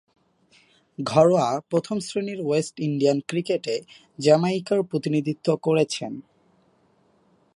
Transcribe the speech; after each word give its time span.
ঘরোয়া 0.99 1.47
প্রথম-শ্রেণীর 1.69 2.39
West 2.45 2.79
Indian 2.79 3.17
ক্রিকেটে 3.27 3.75
জ্যামাইকার 4.19 4.79
প্রতিনিধিত্ব 4.83 5.47
করেছেন। 5.61 6.11